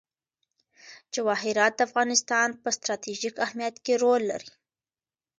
جواهرات 1.13 1.73
د 1.75 1.81
افغانستان 1.89 2.49
په 2.61 2.69
ستراتیژیک 2.77 3.35
اهمیت 3.45 3.75
کې 3.85 3.93
رول 4.03 4.21
لري. 4.31 4.49